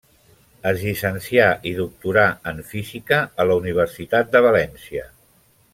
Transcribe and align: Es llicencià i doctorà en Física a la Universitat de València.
Es 0.69 0.79
llicencià 0.83 1.45
i 1.71 1.73
doctorà 1.81 2.25
en 2.53 2.63
Física 2.73 3.23
a 3.43 3.47
la 3.51 3.61
Universitat 3.65 4.37
de 4.37 4.43
València. 4.51 5.09